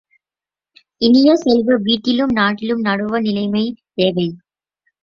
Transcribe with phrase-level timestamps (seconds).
[1.01, 3.65] இனிய செல்வ, வீட்டிலும் நாட்டிலும் நடுவு நிலைமை
[3.93, 4.27] தேவை.